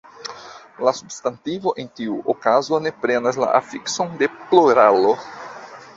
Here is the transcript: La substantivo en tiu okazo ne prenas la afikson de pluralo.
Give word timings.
La 0.87 0.93
substantivo 0.99 1.73
en 1.83 1.91
tiu 1.99 2.17
okazo 2.35 2.81
ne 2.87 2.95
prenas 3.05 3.41
la 3.45 3.51
afikson 3.61 4.19
de 4.23 4.31
pluralo. 4.41 5.17